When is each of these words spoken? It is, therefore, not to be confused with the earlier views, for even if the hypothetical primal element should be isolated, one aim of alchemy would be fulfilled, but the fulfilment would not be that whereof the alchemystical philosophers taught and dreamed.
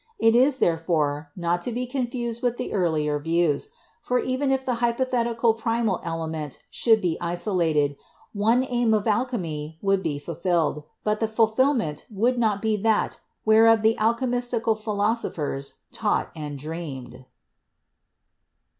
It 0.17 0.35
is, 0.35 0.57
therefore, 0.57 1.29
not 1.35 1.61
to 1.61 1.71
be 1.71 1.85
confused 1.85 2.41
with 2.41 2.57
the 2.57 2.73
earlier 2.73 3.19
views, 3.19 3.69
for 4.01 4.17
even 4.17 4.49
if 4.49 4.65
the 4.65 4.73
hypothetical 4.81 5.53
primal 5.53 6.01
element 6.03 6.57
should 6.71 7.01
be 7.01 7.19
isolated, 7.21 7.97
one 8.33 8.65
aim 8.67 8.95
of 8.95 9.05
alchemy 9.05 9.77
would 9.79 10.01
be 10.01 10.17
fulfilled, 10.17 10.85
but 11.03 11.19
the 11.19 11.27
fulfilment 11.27 12.07
would 12.09 12.39
not 12.39 12.63
be 12.63 12.75
that 12.77 13.19
whereof 13.45 13.83
the 13.83 13.95
alchemystical 13.99 14.73
philosophers 14.75 15.75
taught 15.91 16.31
and 16.35 16.57
dreamed. 16.57 17.27